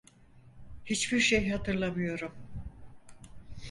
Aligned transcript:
Hiçbir 0.85 1.19
şey 1.19 1.47
hatırlayamıyorum. 1.49 2.33